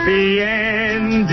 [0.00, 1.28] happy ending,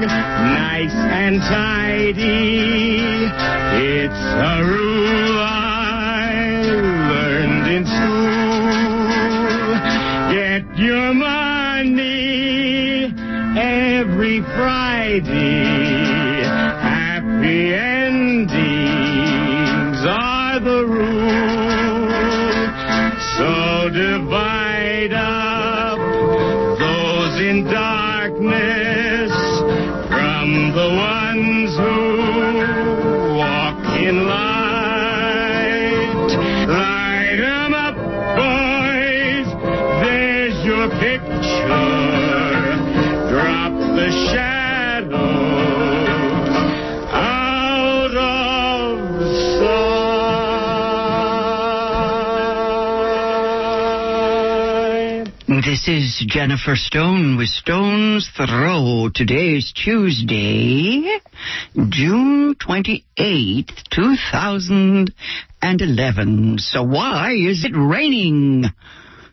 [0.00, 3.28] nice and tidy.
[3.74, 6.32] It's a rule I
[7.12, 8.21] learned in school.
[55.60, 59.10] This is Jennifer Stone with Stone's Throw.
[59.14, 61.18] Today is Tuesday,
[61.90, 66.58] June 28th, 2011.
[66.58, 68.64] So why is it raining?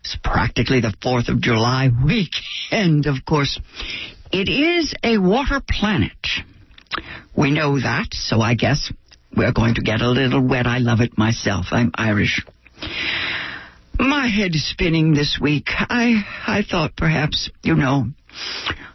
[0.02, 3.58] It's practically the 4th of July weekend, of course.
[4.33, 6.27] It is a water planet.
[7.33, 8.91] We know that, so I guess
[9.33, 10.67] we're going to get a little wet.
[10.67, 11.67] I love it myself.
[11.71, 12.45] I'm Irish.
[14.00, 15.67] My head is spinning this week.
[15.78, 18.08] I I thought perhaps, you know,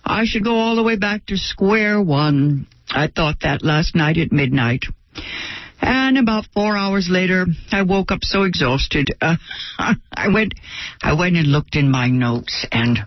[0.02, 2.66] I should go all the way back to square one.
[2.90, 4.84] I thought that last night at midnight.
[5.82, 9.14] And about four hours later, I woke up so exhausted.
[9.20, 9.36] Uh,
[9.78, 10.54] I went,
[11.02, 12.98] I went and looked in my notes, and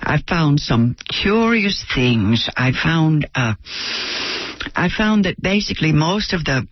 [0.00, 2.48] I found some curious things.
[2.56, 3.54] I found, uh,
[4.76, 6.68] I found that basically most of the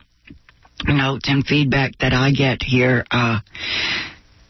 [0.86, 3.40] notes and feedback that I get here, uh,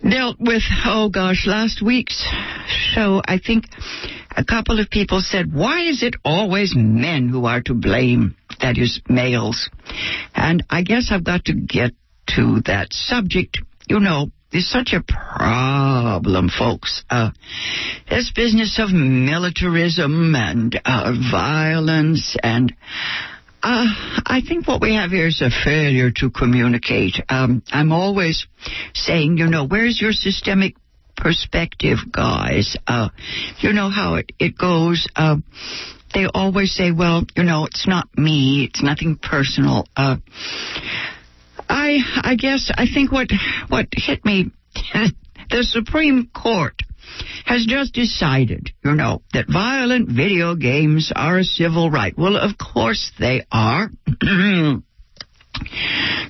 [0.09, 2.25] dealt with, oh gosh, last week's
[2.67, 3.23] show.
[3.25, 3.65] I think
[4.37, 8.37] a couple of people said, why is it always men who are to blame?
[8.61, 9.71] That is, males.
[10.35, 11.93] And I guess I've got to get
[12.37, 13.59] to that subject.
[13.89, 17.03] You know, it's such a problem, folks.
[17.09, 17.31] Uh,
[18.09, 22.75] this business of militarism and uh, violence and
[23.63, 23.87] uh,
[24.27, 27.17] I think what we have here is a failure to communicate.
[27.29, 28.47] Um, I'm always
[28.95, 30.75] saying, you know, where's your systemic
[31.17, 32.77] perspective, guys?
[32.87, 33.11] Uh,
[33.59, 35.07] you know how it, it goes.
[35.15, 35.37] Uh,
[36.13, 38.69] they always say, well, you know, it's not me.
[38.69, 39.87] It's nothing personal.
[39.97, 40.17] Uh,
[41.69, 43.29] I, I guess, I think what,
[43.69, 44.51] what hit me,
[45.51, 46.75] the Supreme Court
[47.45, 52.17] has just decided, you know, that violent video games are a civil right.
[52.17, 53.91] Well, of course they are.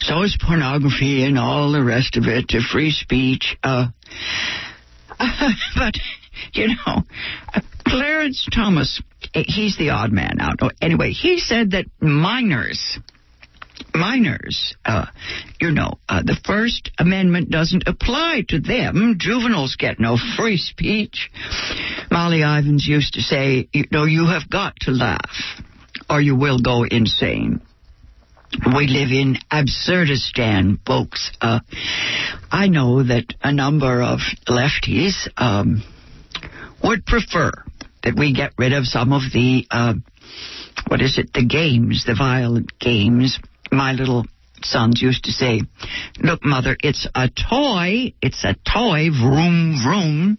[0.00, 3.56] so is pornography and all the rest of it, free speech.
[3.62, 3.88] Uh,
[5.77, 5.94] but,
[6.55, 7.03] you know,
[7.87, 9.03] Clarence Thomas,
[9.34, 10.59] he's the odd man out.
[10.81, 12.99] Anyway, he said that minors,
[13.94, 15.06] minors, uh,
[15.60, 19.16] you know, uh, the First Amendment doesn't apply to them.
[19.19, 21.30] Juveniles get no free speech.
[22.10, 25.62] Molly Ivins used to say, you know, you have got to laugh
[26.08, 27.60] or you will go insane.
[28.76, 31.32] We live in Absurdistan, folks.
[31.41, 31.60] Uh,
[32.50, 35.82] I know that a number of lefties um,
[36.84, 37.50] would prefer
[38.03, 39.94] that we get rid of some of the, uh,
[40.88, 43.38] what is it, the games, the violent games.
[43.72, 44.27] My little
[44.62, 45.62] sons used to say,
[46.19, 48.12] look, mother, it's a toy.
[48.21, 49.09] It's a toy.
[49.10, 50.38] Vroom, vroom.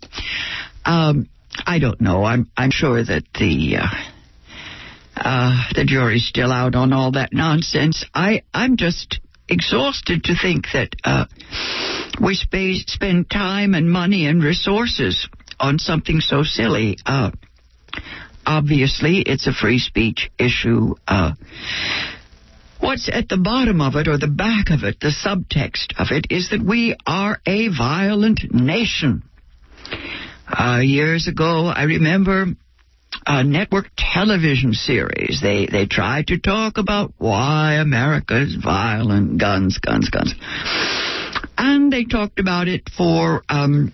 [0.86, 1.28] Um,
[1.66, 2.24] I don't know.
[2.24, 3.88] I'm, I'm sure that the, uh,
[5.18, 8.06] uh, the jury's still out on all that nonsense.
[8.14, 9.20] I, I'm just
[9.50, 11.26] exhausted to think that, uh,
[12.22, 15.28] we sp- spend time and money and resources
[15.60, 16.98] on something so silly.
[17.06, 17.32] Uh,
[18.46, 20.96] obviously, it's a free speech issue.
[21.08, 21.34] Uh,
[22.84, 26.28] what's at the bottom of it or the back of it, the subtext of it,
[26.30, 29.24] is that we are a violent nation.
[30.48, 32.46] Uh, years ago, I remember
[33.26, 35.40] a network television series.
[35.41, 40.36] They they tried to talk about why America is violent, guns, guns, guns,
[41.58, 43.94] and they talked about it for um,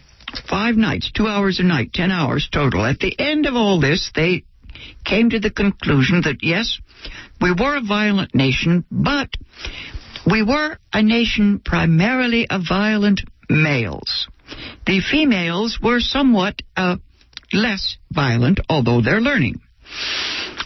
[0.50, 2.85] five nights, two hours a night, ten hours total.
[2.85, 4.44] At the end of all this, they
[5.06, 6.80] came to the conclusion that yes,
[7.41, 9.30] we were a violent nation, but
[10.30, 14.27] we were a nation primarily of violent males.
[14.86, 16.97] The females were somewhat uh,
[17.53, 19.62] less violent, although they're learning.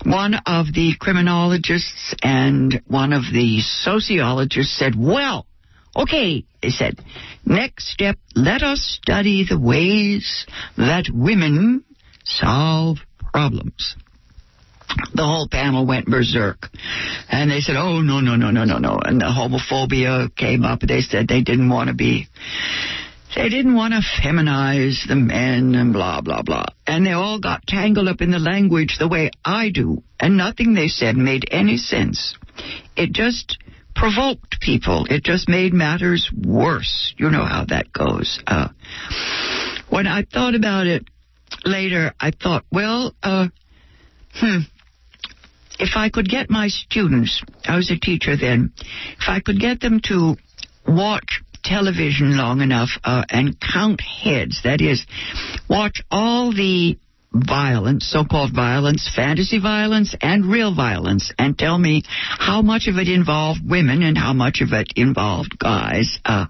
[0.06, 5.48] One of the criminologists and one of the sociologists said, well,
[5.96, 7.00] okay, they said,
[7.46, 10.46] next step, let us study the ways
[10.78, 11.86] that women
[12.26, 12.98] solve
[13.32, 13.96] problems.
[15.14, 16.70] The whole panel went berserk.
[17.30, 19.00] And they said, oh, no, no, no, no, no, no.
[19.04, 20.82] And the homophobia came up.
[20.82, 22.28] They said they didn't want to be
[23.36, 26.66] they didn't want to feminize the men and blah, blah, blah.
[26.86, 30.04] And they all got tangled up in the language the way I do.
[30.20, 32.36] And nothing they said made any sense.
[32.96, 33.58] It just
[33.96, 35.06] provoked people.
[35.10, 37.14] It just made matters worse.
[37.18, 38.40] You know how that goes.
[38.46, 38.70] Uh,
[39.90, 41.06] when I thought about it
[41.66, 43.48] later, I thought, well, uh,
[44.36, 44.60] hmm,
[45.80, 48.74] if I could get my students, I was a teacher then,
[49.20, 50.36] if I could get them to
[50.88, 54.62] watch television long enough uh, and count heads.
[54.64, 55.06] That is,
[55.70, 56.98] watch all the
[57.34, 63.08] violence, so-called violence, fantasy violence, and real violence, and tell me how much of it
[63.08, 66.20] involved women and how much of it involved guys.
[66.24, 66.46] Uh,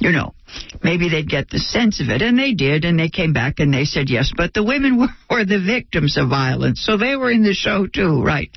[0.00, 0.34] you know,
[0.82, 3.72] maybe they'd get the sense of it, and they did, and they came back and
[3.72, 7.30] they said yes, but the women were, were the victims of violence, so they were
[7.30, 8.50] in the show too, right?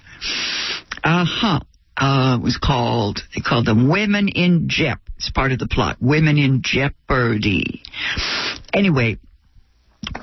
[1.04, 1.60] Uh huh.
[1.98, 5.00] Uh, it was called, they called them Women in Jep.
[5.18, 5.98] It's part of the plot.
[6.00, 7.84] Women in Jeopardy.
[8.74, 9.18] Anyway,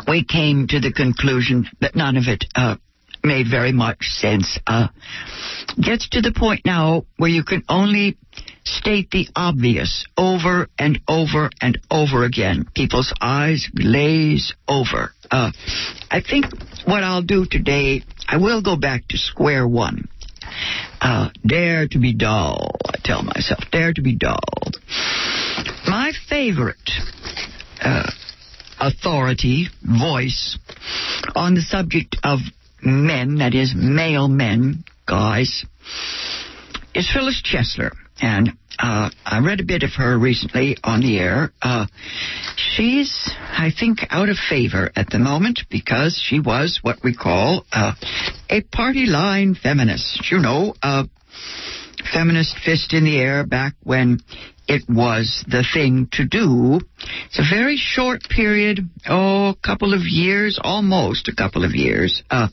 [0.08, 2.76] we came to the conclusion that none of it uh,
[3.22, 4.58] made very much sense.
[4.66, 4.88] Uh,
[5.80, 8.16] gets to the point now where you can only
[8.68, 12.66] state the obvious over and over and over again.
[12.74, 15.12] People's eyes glaze over.
[15.30, 15.50] Uh,
[16.10, 16.46] I think
[16.84, 20.08] what I'll do today, I will go back to square one.
[21.00, 23.60] Uh, dare to be dull, I tell myself.
[23.70, 24.40] Dare to be dull.
[25.86, 26.90] My favorite
[27.80, 28.10] uh,
[28.80, 30.58] authority, voice,
[31.34, 32.40] on the subject of
[32.82, 35.64] men, that is, male men, guys,
[36.94, 37.92] is Phyllis Chesler.
[38.20, 41.52] And uh, I read a bit of her recently on the air.
[41.60, 41.86] Uh,
[42.56, 47.64] she's, I think, out of favor at the moment because she was what we call
[47.72, 47.92] uh,
[48.48, 50.30] a party line feminist.
[50.30, 51.04] You know, a
[52.12, 54.20] feminist fist in the air back when
[54.68, 56.78] it was the thing to do.
[57.26, 62.22] It's a very short period, oh, a couple of years, almost a couple of years.
[62.30, 62.48] Uh,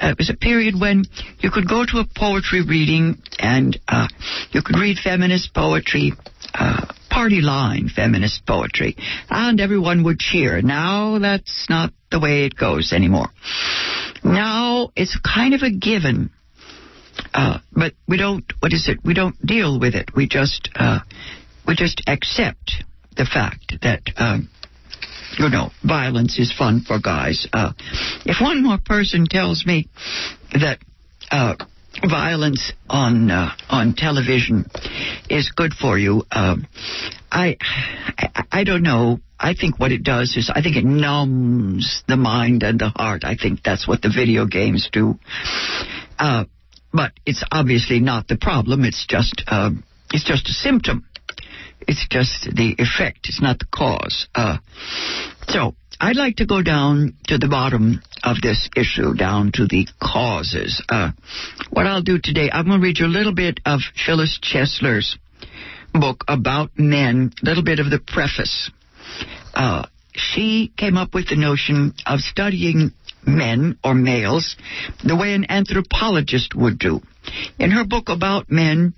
[0.00, 1.04] it was a period when
[1.40, 4.08] you could go to a poetry reading and uh,
[4.52, 6.14] you could read feminist poetry,
[6.54, 8.96] uh, party line feminist poetry,
[9.28, 10.62] and everyone would cheer.
[10.62, 13.28] Now that's not the way it goes anymore.
[14.24, 16.30] Now it's kind of a given.
[17.32, 18.44] Uh, but we don't.
[18.60, 18.98] What is it?
[19.04, 20.10] We don't deal with it.
[20.14, 21.00] We just uh,
[21.66, 22.84] we just accept
[23.16, 24.48] the fact that um,
[25.38, 27.46] you know violence is fun for guys.
[27.52, 27.72] Uh,
[28.24, 29.88] if one more person tells me
[30.52, 30.78] that
[31.30, 31.54] uh,
[32.08, 34.66] violence on uh, on television
[35.30, 36.66] is good for you, um,
[37.30, 37.56] I,
[38.18, 39.18] I I don't know.
[39.38, 43.24] I think what it does is I think it numbs the mind and the heart.
[43.24, 45.18] I think that's what the video games do.
[46.18, 46.44] Uh,
[46.94, 48.84] but it's obviously not the problem.
[48.84, 49.70] It's just uh,
[50.12, 51.04] it's just a symptom.
[51.86, 53.26] It's just the effect.
[53.28, 54.28] It's not the cause.
[54.34, 54.58] Uh,
[55.48, 59.86] so I'd like to go down to the bottom of this issue, down to the
[60.00, 60.82] causes.
[60.88, 61.10] Uh,
[61.70, 65.18] what I'll do today, I'm going to read you a little bit of Phyllis Chesler's
[65.92, 68.70] book about men, a little bit of the preface.
[69.52, 72.92] Uh, she came up with the notion of studying
[73.26, 74.56] men or males
[75.02, 77.00] the way an anthropologist would do.
[77.58, 78.94] In her book about men,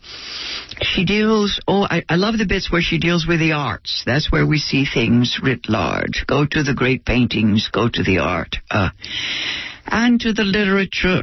[0.83, 4.03] she deals, oh, I, I, love the bits where she deals with the arts.
[4.05, 6.25] That's where we see things writ large.
[6.27, 8.91] Go to the great paintings, go to the art, uh,
[9.87, 11.23] and to the literature,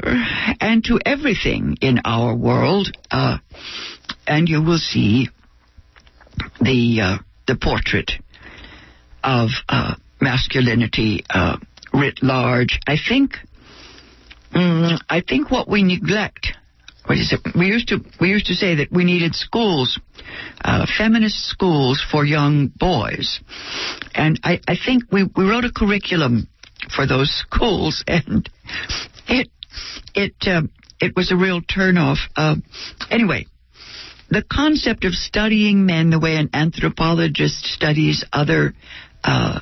[0.62, 3.38] and to everything in our world, uh,
[4.26, 5.28] and you will see
[6.62, 7.18] the, uh,
[7.48, 8.12] the portrait
[9.24, 11.58] of, uh, masculinity, uh,
[11.94, 12.80] writ large.
[12.88, 13.36] I think,
[14.54, 16.54] mm, I think what we neglect.
[17.06, 17.42] What is it?
[17.56, 20.00] We used to we used to say that we needed schools,
[20.64, 23.42] uh, feminist schools for young boys,
[24.16, 26.48] and I, I think we, we wrote a curriculum
[26.96, 28.50] for those schools, and
[29.28, 29.50] it
[30.16, 30.62] it uh,
[31.02, 32.20] it was a real turnoff.
[32.38, 32.56] Uh,
[33.12, 33.48] anyway,
[34.30, 38.74] the concept of studying men the way an anthropologist studies other
[39.26, 39.60] uh,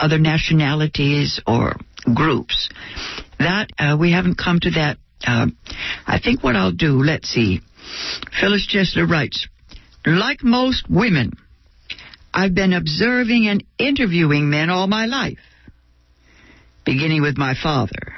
[0.00, 1.76] other nationalities or
[2.14, 2.68] groups.
[3.38, 4.98] That uh, we haven't come to that.
[5.26, 5.48] Uh,
[6.06, 7.02] I think what I'll do.
[7.02, 7.60] Let's see.
[8.40, 9.46] Phyllis Chesler writes,
[10.06, 11.32] like most women,
[12.32, 15.38] I've been observing and interviewing men all my life,
[16.84, 18.14] beginning with my father.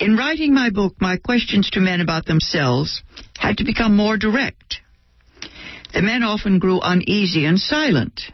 [0.00, 3.02] In writing my book, my questions to men about themselves
[3.38, 4.80] had to become more direct.
[5.94, 8.30] The men often grew uneasy and silent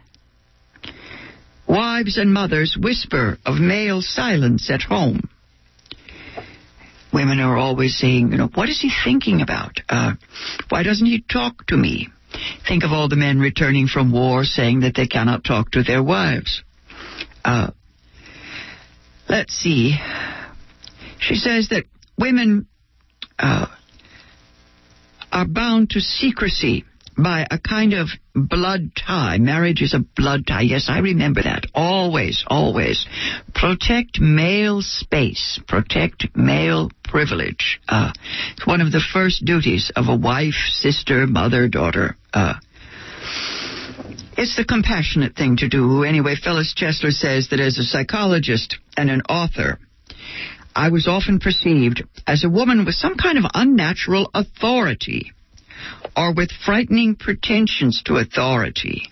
[1.75, 5.29] Wives and mothers whisper of male silence at home.
[7.13, 9.81] Women are always saying, you know, what is he thinking about?
[9.89, 10.13] Uh,
[10.69, 12.11] why doesn't he talk to me?
[12.69, 16.01] Think of all the men returning from war saying that they cannot talk to their
[16.01, 16.63] wives.
[17.45, 17.73] Uh,
[19.29, 19.97] let's see.
[21.19, 22.69] She says that women
[23.37, 23.67] uh,
[25.33, 26.85] are bound to secrecy
[27.17, 29.39] by a kind of blood tie.
[29.39, 30.63] Marriage is a blood tie.
[30.63, 31.67] Yes, I remember that.
[31.75, 33.07] Always, always.
[33.55, 35.61] Protect male space.
[35.67, 37.81] Protect male privilege.
[37.89, 38.13] Uh,
[38.53, 42.17] it's one of the first duties of a wife, sister, mother, daughter.
[42.33, 42.55] Uh,
[44.37, 46.03] it's the compassionate thing to do.
[46.03, 49.79] Anyway, Phyllis Chesler says that as a psychologist and an author,
[50.75, 55.33] I was often perceived as a woman with some kind of unnatural authority
[56.17, 59.03] or with frightening pretensions to authority.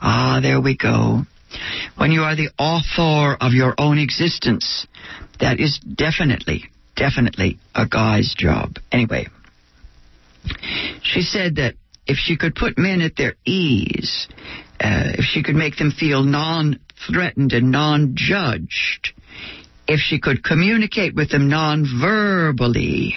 [0.00, 1.22] Ah, there we go.
[1.96, 4.86] When you are the author of your own existence,
[5.40, 6.64] that is definitely,
[6.96, 8.76] definitely a guy's job.
[8.90, 9.26] Anyway,
[11.02, 11.74] she said that
[12.06, 14.28] if she could put men at their ease,
[14.80, 19.12] uh, if she could make them feel non threatened and non judged,
[19.86, 23.14] if she could communicate with them non verbally,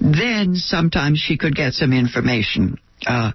[0.00, 2.78] then sometimes she could get some information.
[3.06, 3.32] Uh,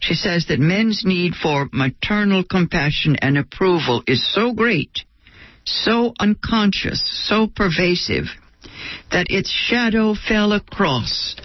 [0.00, 5.04] she says that men's need for maternal compassion and approval is so great,
[5.64, 8.24] so unconscious, so pervasive,
[9.12, 11.36] that its shadow fell across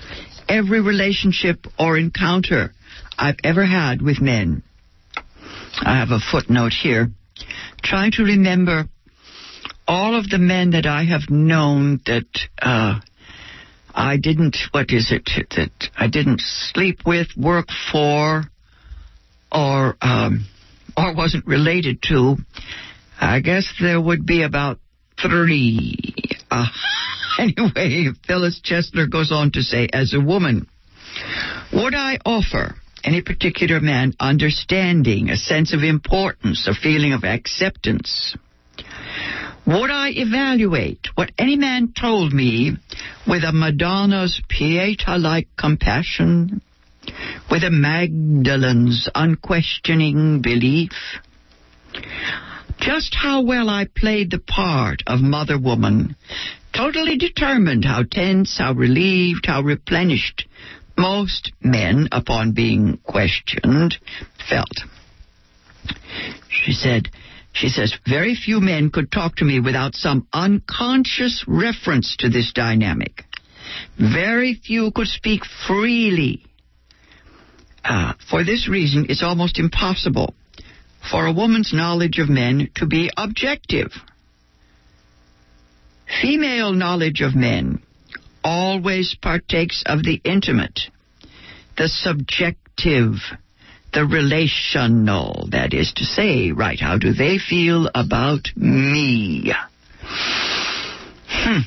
[0.47, 2.73] every relationship or encounter
[3.17, 4.63] I've ever had with men.
[5.81, 7.11] I have a footnote here.
[7.83, 8.89] Trying to remember
[9.87, 12.27] all of the men that I have known that
[12.61, 12.99] uh,
[13.99, 18.45] I didn't, what is it, that I didn't sleep with, work for,
[19.51, 20.45] or, um,
[20.95, 22.37] or wasn't related to,
[23.19, 24.79] I guess there would be about
[25.21, 26.13] three.
[26.49, 26.67] Uh,
[27.39, 30.69] anyway, Phyllis Chesler goes on to say, as a woman,
[31.73, 38.37] would I offer any particular man understanding, a sense of importance, a feeling of acceptance?
[39.69, 42.75] Would I evaluate what any man told me
[43.27, 46.63] with a Madonna's Pieta-like compassion,
[47.51, 50.93] with a Magdalene's unquestioning belief?
[52.79, 56.15] Just how well I played the part of mother woman,
[56.75, 60.47] totally determined how tense, how relieved, how replenished
[60.97, 63.97] most men, upon being questioned,
[64.49, 64.79] felt.
[66.49, 67.09] She said,
[67.53, 72.51] she says, very few men could talk to me without some unconscious reference to this
[72.53, 73.23] dynamic.
[73.97, 76.45] Very few could speak freely.
[77.83, 80.33] Uh, for this reason, it's almost impossible
[81.09, 83.91] for a woman's knowledge of men to be objective.
[86.21, 87.81] Female knowledge of men
[88.43, 90.79] always partakes of the intimate,
[91.77, 93.15] the subjective,
[93.93, 99.53] the relational, that is to say, right, how do they feel about me?
[101.27, 101.59] Hmm.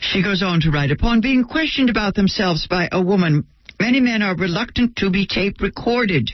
[0.00, 3.46] She goes on to write, upon being questioned about themselves by a woman,
[3.80, 6.30] many men are reluctant to be tape recorded,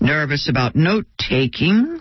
[0.00, 2.00] nervous about note taking,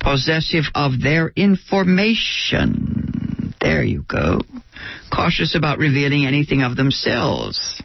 [0.00, 3.54] possessive of their information.
[3.60, 4.40] There you go.
[5.12, 7.82] Cautious about revealing anything of themselves.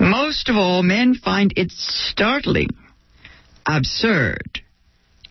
[0.00, 2.70] Most of all, men find it startling,
[3.66, 4.62] absurd,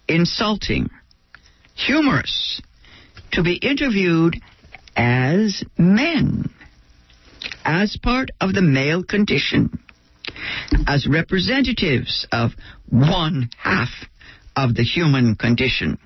[0.07, 0.91] insulting,
[1.73, 2.61] humorous
[3.31, 4.39] to be interviewed
[4.95, 6.51] as men,
[7.65, 9.79] as part of the male condition,
[10.85, 12.51] as representatives of
[12.87, 13.89] one half
[14.55, 15.97] of the human condition.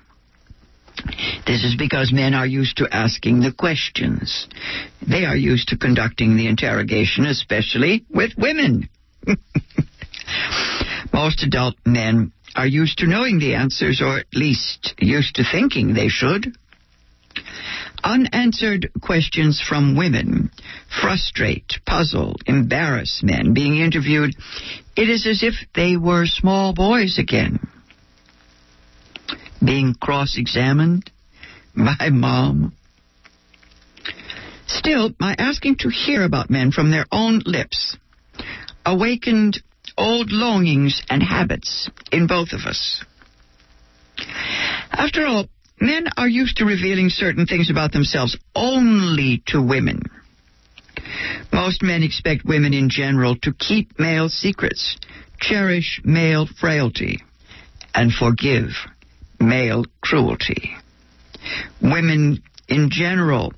[1.46, 4.46] This is because men are used to asking the questions.
[5.06, 8.88] They are used to conducting the interrogation, especially with women.
[11.12, 15.92] Most adult men are used to knowing the answers, or at least used to thinking
[15.92, 16.56] they should.
[18.02, 20.50] Unanswered questions from women
[21.00, 24.34] frustrate, puzzle, embarrass men being interviewed.
[24.96, 27.58] It is as if they were small boys again
[29.62, 31.10] being cross examined
[31.76, 32.72] by mom.
[34.66, 37.96] Still, my asking to hear about men from their own lips
[38.86, 39.62] awakened
[39.96, 43.04] old longings and habits in both of us.
[44.90, 45.46] After all,
[45.80, 50.02] men are used to revealing certain things about themselves only to women.
[51.52, 54.96] Most men expect women in general to keep male secrets,
[55.40, 57.22] cherish male frailty,
[57.94, 58.70] and forgive
[59.40, 60.76] male cruelty.
[61.80, 63.52] Women in general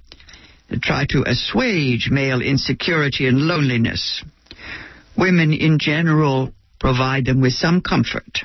[0.82, 4.24] try to assuage male insecurity and loneliness.
[5.16, 8.40] Women in general provide them with some comfort,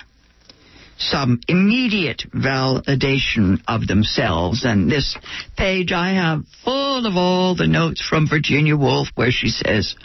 [0.98, 4.64] some immediate validation of themselves.
[4.64, 5.18] And this
[5.58, 9.96] page I have full of all the notes from Virginia Woolf where she says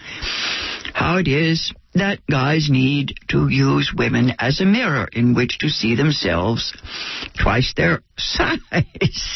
[0.95, 5.69] how it is that guys need to use women as a mirror in which to
[5.69, 6.73] see themselves
[7.41, 8.61] twice their size.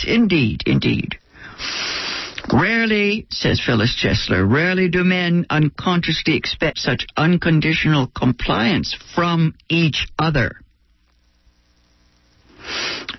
[0.06, 1.18] indeed, indeed.
[2.52, 10.60] Rarely, says Phyllis Chesler, rarely do men unconsciously expect such unconditional compliance from each other.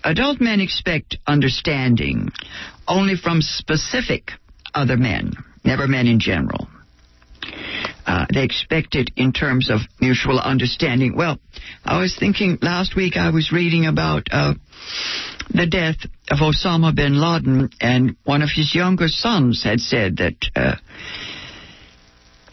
[0.04, 2.30] Adult men expect understanding
[2.88, 4.32] only from specific
[4.74, 5.34] other men,
[5.64, 6.68] never men in general.
[8.06, 11.16] Uh, they expect it in terms of mutual understanding.
[11.16, 11.40] Well,
[11.86, 14.54] I was thinking last week I was reading about uh,
[15.54, 15.98] the death
[16.30, 20.76] of Osama bin Laden, and one of his younger sons had said that uh,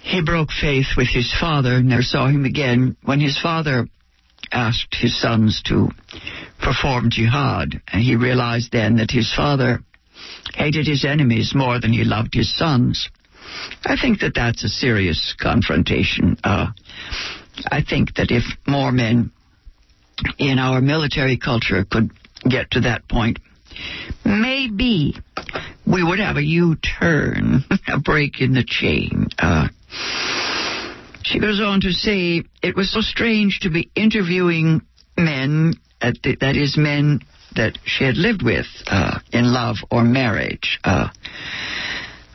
[0.00, 2.96] he broke faith with his father, never saw him again.
[3.04, 3.88] When his father
[4.50, 5.90] asked his sons to
[6.60, 9.80] perform jihad, and he realized then that his father
[10.54, 13.08] hated his enemies more than he loved his sons.
[13.84, 16.36] I think that that's a serious confrontation.
[16.42, 16.68] Uh,
[17.70, 19.32] I think that if more men
[20.38, 22.10] in our military culture could
[22.48, 23.38] get to that point,
[24.24, 25.14] maybe
[25.86, 29.28] we would have a U-turn, a break in the chain.
[29.38, 29.68] Uh,
[31.22, 34.82] she goes on to say, it was so strange to be interviewing
[35.16, 37.20] men, the, that is, men
[37.54, 40.78] that she had lived with uh, in love or marriage.
[40.84, 41.08] Uh,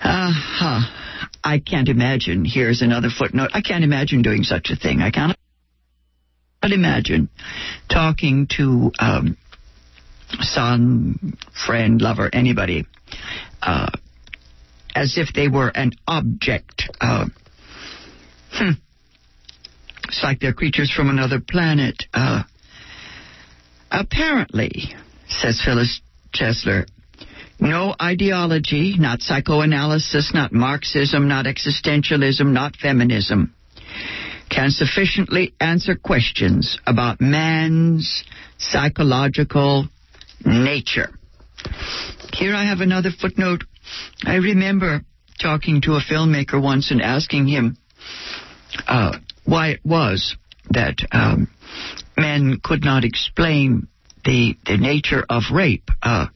[0.01, 0.81] uh,
[1.43, 2.45] I can't imagine.
[2.45, 3.51] Here's another footnote.
[3.53, 5.01] I can't imagine doing such a thing.
[5.01, 5.35] I can't
[6.63, 7.29] imagine
[7.89, 9.37] talking to um,
[10.39, 12.85] son, friend, lover, anybody,
[13.61, 13.89] uh,
[14.95, 16.89] as if they were an object.
[17.01, 17.25] Uh,
[18.51, 18.71] hmm.
[20.07, 22.03] It's like they're creatures from another planet.
[22.13, 22.43] Uh,
[23.91, 24.95] apparently,
[25.27, 26.01] says Phyllis
[26.33, 26.85] Chesler,
[27.59, 33.53] no ideology, not psychoanalysis, not Marxism, not existentialism, not feminism,
[34.49, 38.23] can sufficiently answer questions about man's
[38.57, 39.87] psychological
[40.45, 41.09] nature.
[42.33, 43.63] Here I have another footnote.
[44.25, 45.01] I remember
[45.41, 47.77] talking to a filmmaker once and asking him
[48.87, 50.35] uh, why it was
[50.71, 51.49] that um,
[52.17, 53.87] men could not explain
[54.23, 56.27] the the nature of rape, uh,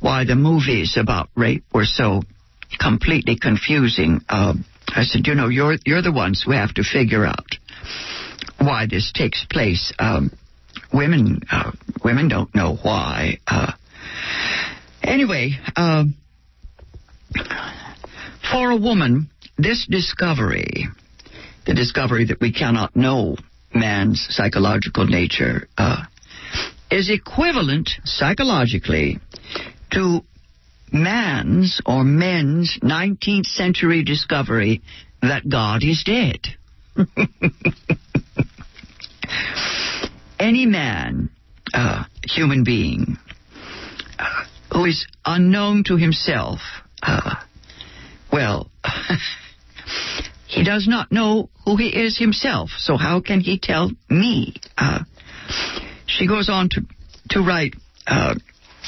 [0.00, 2.22] why the movies about rape were so
[2.78, 4.20] completely confusing.
[4.28, 4.54] Uh,
[4.88, 7.56] I said, you know, you're you're the ones who have to figure out
[8.58, 9.92] why this takes place.
[9.98, 10.32] Um,
[10.92, 11.72] women uh,
[12.04, 13.38] women don't know why.
[13.46, 13.72] Uh,
[15.02, 16.04] anyway, uh,
[18.50, 20.88] for a woman, this discovery,
[21.66, 23.36] the discovery that we cannot know
[23.74, 26.02] man's psychological nature, uh,
[26.90, 29.18] is equivalent psychologically
[29.92, 30.20] to
[30.92, 34.82] man's or men's 19th century discovery
[35.22, 36.40] that God is dead.
[40.38, 41.30] Any man,
[41.72, 43.16] uh, human being,
[44.18, 46.60] uh, who is unknown to himself,
[47.02, 47.34] uh,
[48.32, 48.70] well,
[50.46, 54.54] he does not know who he is himself, so how can he tell me?
[56.18, 56.84] She goes on to,
[57.30, 57.74] to write
[58.06, 58.34] uh,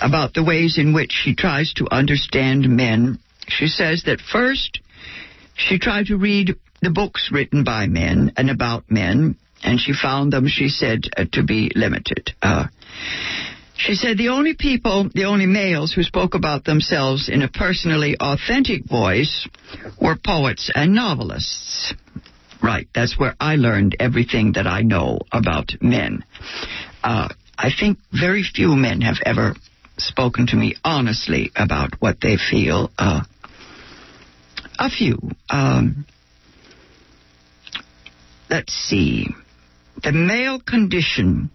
[0.02, 3.18] about the ways in which she tries to understand men.
[3.48, 4.80] She says that first,
[5.54, 10.32] she tried to read the books written by men and about men, and she found
[10.32, 12.32] them, she said, uh, to be limited.
[12.42, 12.66] Uh,
[13.76, 18.16] she said the only people, the only males who spoke about themselves in a personally
[18.20, 19.48] authentic voice
[20.00, 21.94] were poets and novelists.
[22.62, 26.24] Right, that's where I learned everything that I know about men.
[27.02, 29.54] Uh, I think very few men have ever
[29.98, 32.90] spoken to me honestly about what they feel.
[32.98, 33.22] Uh,
[34.78, 35.18] a few.
[35.50, 36.06] Um,
[38.50, 39.28] let's see.
[40.02, 41.50] The male condition,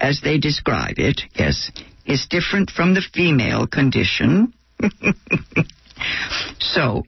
[0.00, 1.70] as they describe it, yes,
[2.04, 4.52] is different from the female condition.
[6.58, 7.04] so,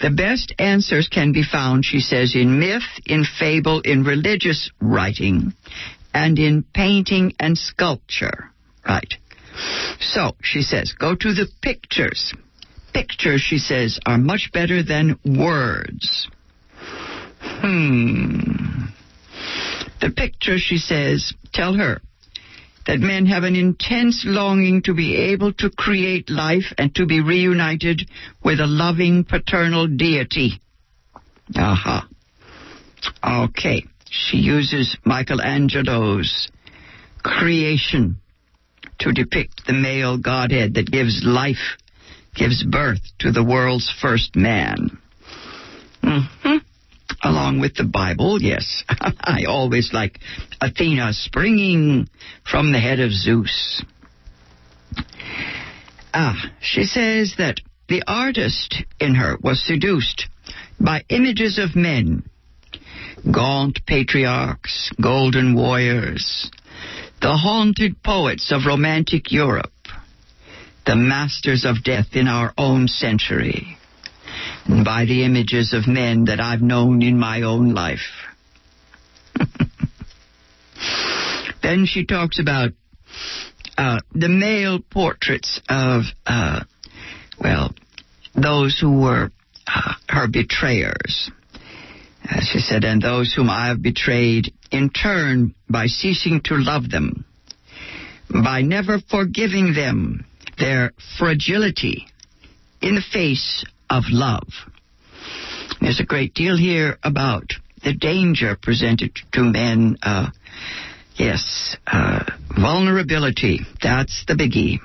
[0.00, 5.52] the best answers can be found, she says, in myth, in fable, in religious writing,
[6.18, 8.50] and in painting and sculpture.
[8.86, 9.14] Right.
[10.00, 12.34] So, she says, go to the pictures.
[12.92, 16.28] Pictures, she says, are much better than words.
[17.40, 18.86] Hmm.
[20.00, 22.00] The pictures, she says, tell her,
[22.86, 27.20] that men have an intense longing to be able to create life and to be
[27.20, 28.08] reunited
[28.42, 30.60] with a loving paternal deity.
[31.54, 32.08] Aha.
[33.12, 33.44] Uh-huh.
[33.44, 33.84] Okay.
[34.10, 36.48] She uses Michelangelo's
[37.22, 38.20] creation
[39.00, 41.76] to depict the male godhead that gives life,
[42.34, 44.98] gives birth to the world's first man.
[46.02, 46.56] Mm-hmm.
[47.22, 48.84] Along with the Bible, yes.
[48.88, 50.20] I always like
[50.60, 52.08] Athena springing
[52.48, 53.82] from the head of Zeus.
[56.14, 60.28] Ah, she says that the artist in her was seduced
[60.80, 62.27] by images of men
[63.32, 66.50] gaunt patriarchs, golden warriors,
[67.20, 69.72] the haunted poets of romantic Europe,
[70.86, 73.76] the masters of death in our own century,
[74.66, 78.26] and by the images of men that I've known in my own life.
[81.62, 82.70] then she talks about
[83.76, 86.60] uh, the male portraits of, uh,
[87.40, 87.74] well,
[88.34, 89.30] those who were
[89.66, 91.30] uh, her betrayers.
[92.30, 96.90] As she said, and those whom I have betrayed in turn by ceasing to love
[96.90, 97.24] them,
[98.30, 100.26] by never forgiving them
[100.58, 102.06] their fragility
[102.82, 104.48] in the face of love.
[105.80, 109.96] There's a great deal here about the danger presented to men.
[110.02, 110.30] Uh,
[111.16, 112.24] yes, uh,
[112.56, 113.60] vulnerability.
[113.82, 114.78] That's the biggie.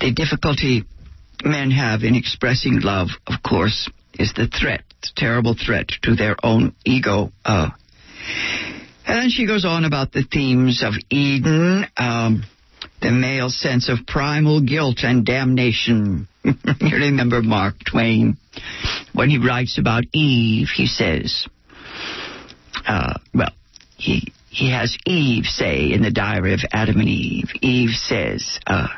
[0.00, 0.84] The difficulty
[1.44, 4.82] men have in expressing love, of course, is the threat,
[5.16, 7.32] terrible threat to their own ego.
[7.44, 7.70] Uh,
[9.06, 12.44] and she goes on about the themes of Eden, um,
[13.00, 16.28] the male sense of primal guilt and damnation.
[16.44, 18.36] you remember Mark Twain
[19.12, 21.46] when he writes about Eve, he says,
[22.86, 23.52] uh, well,
[23.96, 27.50] he he has Eve say in the diary of Adam and Eve.
[27.62, 28.88] Eve says, uh,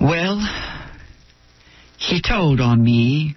[0.00, 0.40] "Well,
[1.98, 3.36] he told on me,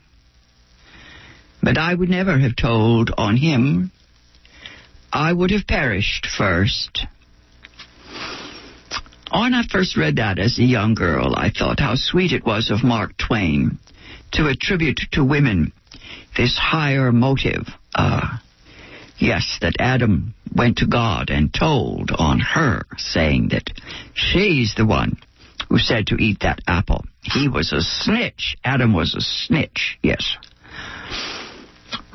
[1.65, 3.91] but I would never have told on him.
[5.11, 7.07] I would have perished first.
[9.31, 12.69] When I first read that as a young girl, I thought how sweet it was
[12.69, 13.79] of Mark Twain
[14.33, 15.73] to attribute to women
[16.37, 17.67] this higher motive.
[17.95, 18.37] Uh,
[19.17, 23.71] yes, that Adam went to God and told on her, saying that
[24.13, 25.17] she's the one
[25.69, 27.05] who said to eat that apple.
[27.23, 28.55] He was a snitch.
[28.63, 30.37] Adam was a snitch, yes.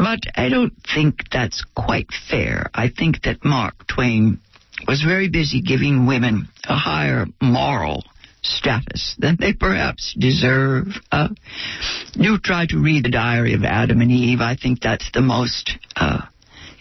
[0.00, 2.70] But I don't think that's quite fair.
[2.72, 4.40] I think that Mark Twain
[4.88, 8.04] was very busy giving women a higher moral
[8.40, 10.86] status than they perhaps deserve.
[11.12, 11.28] Uh,
[12.42, 14.40] try to read the diary of Adam and Eve.
[14.40, 16.22] I think that's the most uh,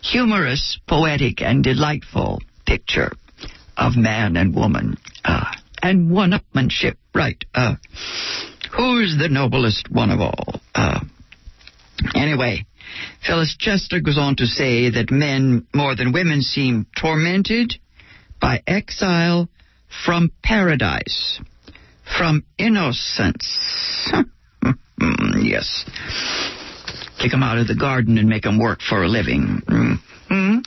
[0.01, 3.11] humorous, poetic, and delightful picture
[3.75, 4.95] of man and woman.
[5.25, 5.43] Uh,
[5.83, 7.43] and one-upmanship, right.
[7.53, 7.75] Uh,
[8.71, 10.61] who's the noblest one of all?
[10.73, 11.01] Uh,
[12.15, 12.65] anyway,
[13.25, 17.75] Phyllis Chesler goes on to say that men more than women seem tormented
[18.39, 19.49] by exile
[20.05, 21.39] from paradise,
[22.17, 24.11] from innocence.
[25.41, 25.85] yes.
[27.19, 29.61] Kick them out of the garden and make them work for a living.
[29.67, 30.59] Mm-hmm.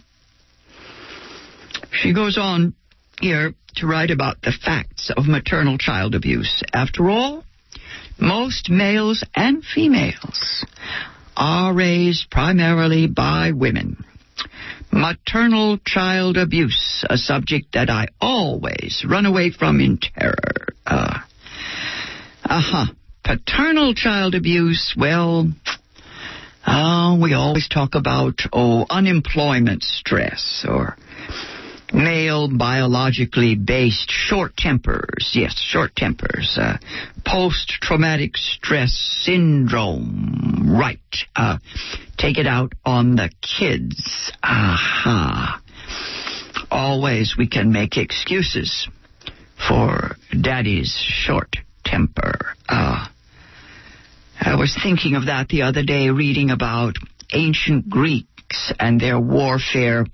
[1.93, 2.75] She goes on
[3.21, 6.63] here to write about the facts of maternal child abuse.
[6.75, 7.45] After all,
[8.19, 10.67] most males and females
[11.37, 14.05] are raised primarily by women.
[14.91, 20.67] Maternal child abuse, a subject that I always run away from in terror.
[20.85, 22.93] Uh huh.
[23.25, 25.49] Paternal child abuse, well,
[26.67, 30.97] uh, we always talk about, oh, unemployment stress or
[31.93, 35.33] male biologically based short tempers.
[35.35, 36.57] Yes, short tempers.
[36.61, 36.79] Uh,
[37.25, 40.77] Post traumatic stress syndrome.
[40.77, 40.99] Right.
[41.37, 41.59] Uh,
[42.19, 44.33] take it out on the kids.
[44.43, 45.61] Aha.
[46.71, 48.89] Always we can make excuses
[49.69, 52.55] for daddy's short temper.
[52.69, 53.07] Uh,
[54.41, 56.97] I was thinking of that the other day, reading about
[57.33, 60.07] ancient Greeks and their warfare.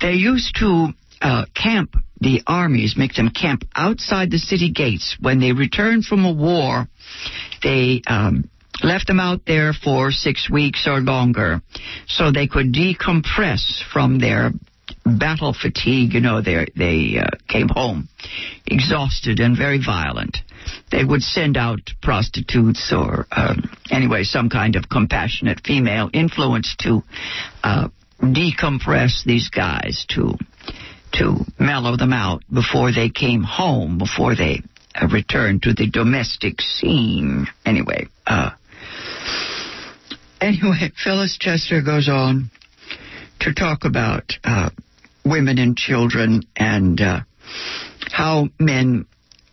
[0.00, 0.88] They used to
[1.20, 5.16] uh, camp the armies, make them camp outside the city gates.
[5.20, 6.88] When they returned from a war,
[7.62, 8.50] they um,
[8.82, 11.62] left them out there for six weeks or longer
[12.06, 14.50] so they could decompress from their
[15.04, 16.14] battle fatigue.
[16.14, 18.08] You know, they they uh, came home
[18.66, 20.38] exhausted and very violent.
[20.90, 27.02] They would send out prostitutes or um, anyway some kind of compassionate female influence to
[27.62, 27.88] uh,
[28.20, 30.34] decompress these guys to
[31.12, 34.62] to mellow them out before they came home, before they
[34.94, 37.46] uh, returned to the domestic scene.
[37.64, 38.50] Anyway, uh,
[40.40, 42.50] anyway, Phyllis Chesler goes on
[43.40, 44.70] to talk about uh,
[45.24, 47.20] women and children and uh,
[48.10, 49.06] how men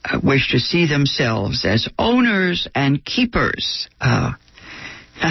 [0.03, 3.87] uh, wish to see themselves as owners and keepers.
[3.99, 4.33] Uh,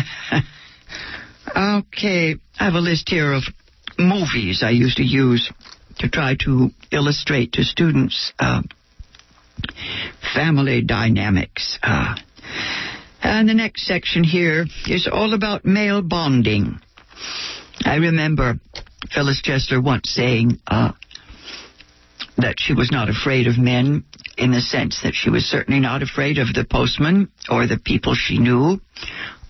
[1.57, 3.43] okay, I have a list here of
[3.99, 5.53] movies I used to use
[5.99, 8.63] to try to illustrate to students uh,
[10.35, 11.79] family dynamics.
[11.83, 12.15] Uh,
[13.23, 16.79] and the next section here is all about male bonding.
[17.85, 18.61] I remember
[19.13, 20.93] Phyllis Chesler once saying uh,
[22.37, 24.05] that she was not afraid of men
[24.37, 28.15] in the sense that she was certainly not afraid of the postman or the people
[28.15, 28.81] she knew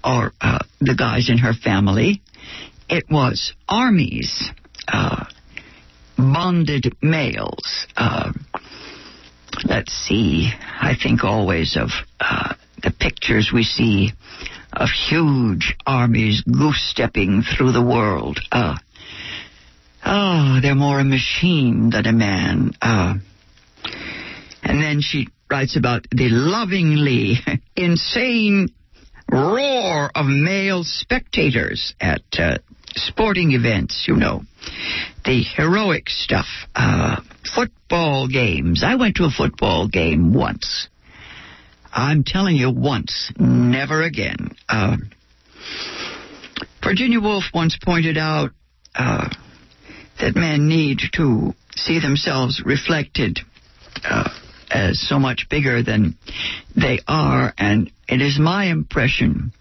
[0.04, 2.22] or uh, the guys in her family.
[2.88, 4.50] It was armies,
[4.86, 5.24] uh,
[6.16, 7.86] bonded males.
[7.96, 8.32] Uh,
[9.64, 10.50] let's see,
[10.80, 14.12] I think always of uh, the pictures we see
[14.72, 18.40] of huge armies goose stepping through the world.
[18.50, 18.76] Uh,
[20.04, 22.72] oh, they're more a machine than a man.
[22.82, 23.14] Uh,
[24.62, 27.36] and then she writes about the lovingly
[27.76, 28.68] insane
[29.30, 32.58] roar of male spectators at uh,
[32.94, 34.42] sporting events, you know.
[35.24, 36.46] The heroic stuff.
[36.74, 37.20] Uh,
[37.54, 38.82] football games.
[38.84, 40.88] I went to a football game once.
[41.92, 44.50] I'm telling you once, never again.
[44.68, 44.96] Uh,
[46.82, 48.50] Virginia Woolf once pointed out
[48.94, 49.28] uh,
[50.20, 53.38] that men need to see themselves reflected
[54.04, 54.28] uh,
[54.70, 56.16] as so much bigger than
[56.76, 59.52] they are, and it is my impression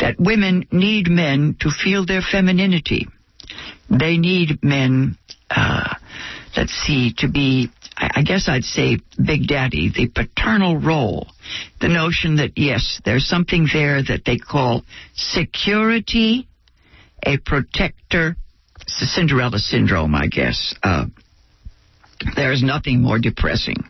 [0.00, 3.06] that women need men to feel their femininity.
[3.90, 5.16] They need men,
[5.50, 5.94] uh,
[6.56, 11.28] let's see, to be, I guess I'd say, Big Daddy, the paternal role.
[11.80, 14.82] The notion that, yes, there's something there that they call
[15.14, 16.48] security,
[17.24, 18.36] a protector,
[18.80, 20.74] it's the Cinderella syndrome, I guess.
[20.82, 21.06] Uh,
[22.36, 23.84] there's nothing more depressing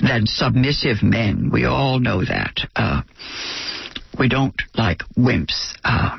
[0.00, 1.50] than submissive men.
[1.52, 2.60] We all know that.
[2.74, 3.02] Uh,
[4.18, 5.76] we don't like wimps.
[5.84, 6.18] Uh,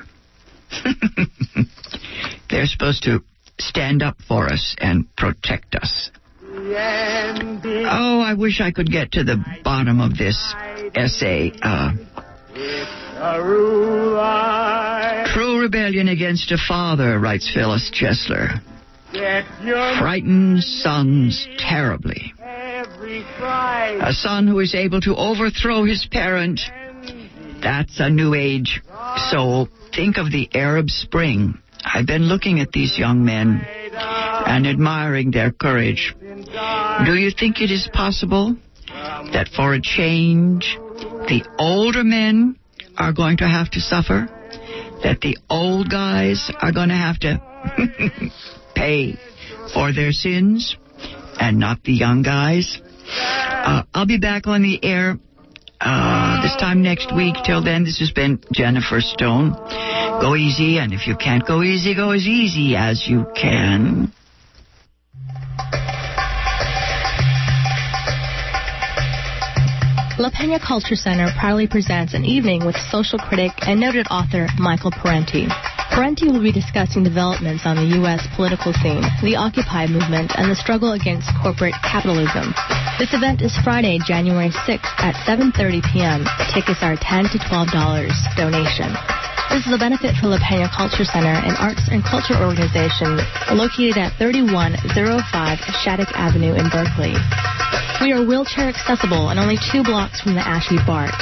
[2.49, 3.23] they're supposed to
[3.59, 6.11] stand up for us and protect us.
[7.85, 10.53] Oh, I wish I could get to the bottom of this
[10.95, 11.51] essay.
[11.61, 11.93] Uh,
[15.33, 18.59] True rebellion against a father, writes Phyllis Chesler,
[19.99, 22.33] frightens sons terribly.
[24.01, 26.59] A son who is able to overthrow his parent,
[27.61, 28.81] that's a new age
[29.31, 31.59] So Think of the Arab Spring.
[31.83, 33.61] I've been looking at these young men
[33.93, 36.15] and admiring their courage.
[36.21, 38.55] Do you think it is possible
[38.87, 40.77] that for a change,
[41.27, 42.55] the older men
[42.97, 44.29] are going to have to suffer?
[45.03, 47.41] That the old guys are going to have to
[48.75, 49.17] pay
[49.73, 50.77] for their sins
[51.39, 52.79] and not the young guys?
[53.09, 55.17] Uh, I'll be back on the air
[55.83, 57.35] uh, this time next week.
[57.45, 59.53] Till then, this has been Jennifer Stone.
[60.21, 64.11] Go easy, and if you can't go easy, go as easy as you can.
[70.19, 74.91] La Pena Culture Center proudly presents an evening with social critic and noted author Michael
[74.91, 75.47] Parenti.
[75.89, 78.21] Parenti will be discussing developments on the U.S.
[78.35, 82.53] political scene, the Occupy movement, and the struggle against corporate capitalism.
[83.01, 86.21] This event is Friday, January 6th at 7.30 p.m.
[86.53, 87.73] Tickets are 10 to $12
[88.37, 88.93] donation.
[89.49, 93.17] This is a benefit for La Pena Culture Center, an arts and culture organization
[93.57, 94.77] located at 3105
[95.81, 97.17] Shattuck Avenue in Berkeley.
[98.05, 101.17] We are wheelchair accessible and only two blocks from the Ashby BART.